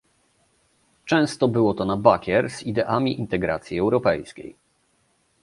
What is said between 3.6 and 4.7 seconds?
europejskiej